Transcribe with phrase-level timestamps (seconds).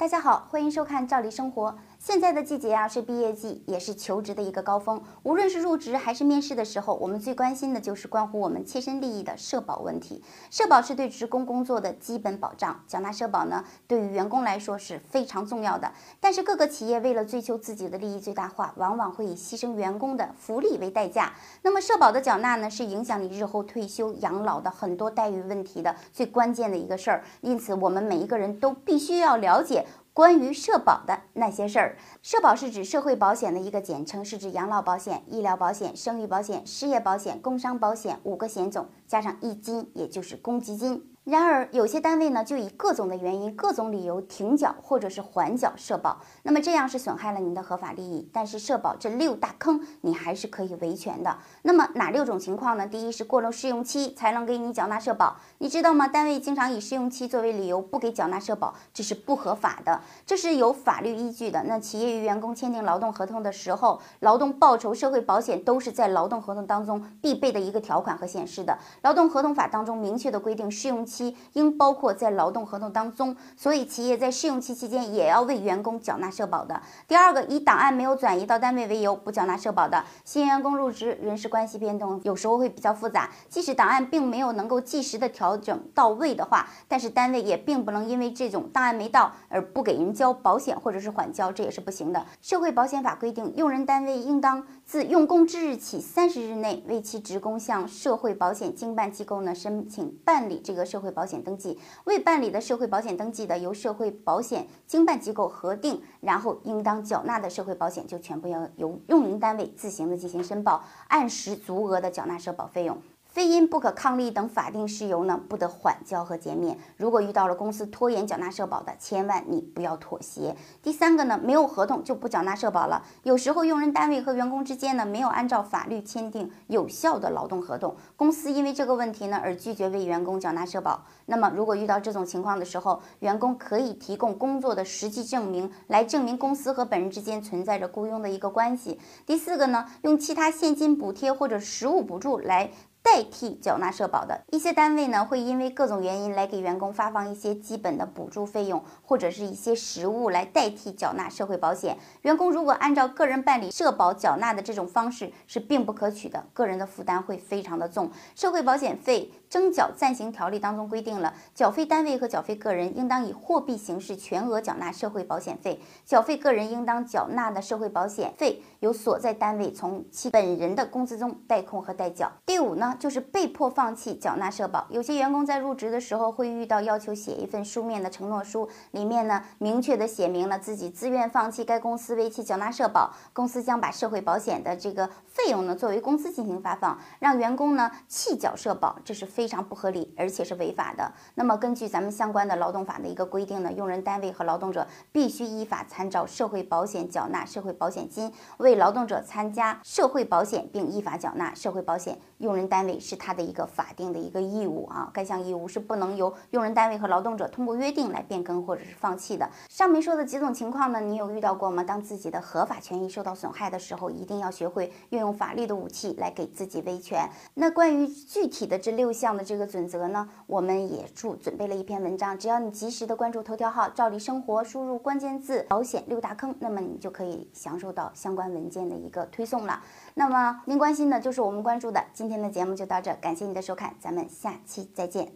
[0.00, 1.70] 大家好，欢迎收看《赵丽生活》。
[2.02, 5.02] 现在的季节啊，是毕业季，也是求职的一个高峰。
[5.22, 10.24] 无论是入职还是面试的时候，我们最关心的就是关乎我们切身利益的社保问题。
[10.50, 15.92] 社保是对职工工作的基本保障，缴纳社保呢，对于员工来说是非常重要的。
[16.18, 21.34] 但是各个企业为了追求自己的利益最大化，往往会以牺牲员工的福利为代价。
[21.60, 27.22] 那么社保的缴纳呢，是影响你日后退休养老的很多待遇问题的最关键的一个事儿。
[27.42, 29.84] 因此，我们每一个人都必须要了解。
[30.12, 41.09] 关于社保的那些事儿，社保是指社会保险的一个简称，是指养老保险、医疗保险、生育保险、失业保险、工伤保险五个险种加上一金，也就是公积金。
[41.24, 48.28] 然而，有些单位呢，就以各种的原因、各种理由停缴或者是缓缴社保，那么这样是损害了您的合法利益。
[48.32, 51.36] 但是，社保这六大坑，你还是可以维权的。
[51.62, 52.86] 那么哪六种情况呢？
[52.86, 56.08] 第一是过了试用期才能给你缴纳社保，你知道吗？
[56.08, 61.62] 单位经常以试用期作为理由不给缴纳社保，这是不合法的，这是有法律依据的。
[61.64, 68.76] 那企业与员工签订劳动合同的时候，劳动报酬、社会保险都是在劳动合同当中必备的一个条款和显示的。
[69.02, 71.36] 劳动合同法当中明确的规定，试用期。
[71.54, 76.80] 应包括在劳动合同当中，所以企业在试用期期间也要为员工缴纳社保的。
[77.08, 92.24] 第二个，以档案没有转移到单位为由不缴纳社保的新员工入职，人事关系变动有时候会比较复杂，即使档案并没有能够及时的调整到位的话，但是单位也并不能因为这种档案没到而不给人交保险或者是缓交，这也是不行的。
[92.40, 101.10] 社会保险法规定，用人单位应当自用工之日起三十日内，为其职工向社会保险经办机构呢申请办理这个社社会。
[101.10, 112.96] 保险登记未办理的社会保险登记的，由社会保险经办机构核定，然后应当缴纳的社会保险就全部要由用人单位自行的进行申报，按时足额的缴纳社保费用。
[113.30, 116.76] 非因不可抗力等法定事由呢，不得缓交和减免。
[116.96, 120.56] 如果遇到了公司拖延缴纳社保的，千万你不要妥协。
[120.82, 123.04] 第三个呢，没有合同就不缴纳社保了。
[123.22, 131.04] 有时候用人单位和员工之间呢，没有按照法律签订有效的劳动合同，公司因为这个问题呢而拒绝为员工缴纳社保。
[131.26, 138.98] 那么如果遇到这种情况的时候，员工可以提供工作的实际证明，来证明公司和本人之间存在着雇佣的一个关系。
[139.24, 142.72] 第四个呢，用其他现金补贴或者实物补助来。
[143.02, 151.98] 代替缴纳社保的一些单位呢，会因为各种原因来给员工发放一些基本的补助费用，或者是一些实物来代替缴纳社会保险。
[152.22, 158.10] 员工如果按照个人办理社保缴纳的这种方式是并不可取的，个人的负担会非常的重。
[158.36, 172.30] 社会保险费征缴暂行条例当中规定了，缴费单位和缴费个人应当以货币形式全额缴纳社会保险费，缴费个人应当缴纳的社会保险费由所在单位从其本人的工资中代扣和代缴。
[172.44, 172.89] 第五呢？
[172.98, 174.86] 就是被迫放弃缴纳社保。
[174.90, 191.12] 有些员工在入职的时候会遇到要求写一份书面的承诺书，里面呢明确的写明了自己自愿放弃该公司为其缴纳社保，公司将把社会保险的这个费用呢作为工资进行发放，让员工呢弃缴社保，这是非常不合理，而且是违法的。
[191.36, 202.79] 那么根据咱们相关的劳动法的一个规定呢，用人单位和劳动者必须依法参照社会保险缴纳社会保险金，为劳动者参加社会保险并依法缴纳社会保险，用人单。
[202.80, 209.46] 单位是他的一个法定的一个义务啊，该项义务是不能由用人单位和劳动者通过约定来变更或者是放弃的。
[209.68, 211.84] 上面说的几种情况呢，你有遇到过吗？
[211.84, 217.28] 当自己的合法权益受到损害的时候，一定要学会运用法律的武器来给自己维权。
[217.52, 229.82] 那关于具体的这六项的这个准则呢，我们也注准备了一篇文章，只要你及时的关注头条号“照例生活”，输入关键字“保险六大坑”，那么你就可以享受到相关文件的一个推送了。
[230.14, 232.69] 那么您关心的就是我们关注的今天的节目。
[232.70, 235.32] 我们就到这，感谢你的收看，咱们下期再见。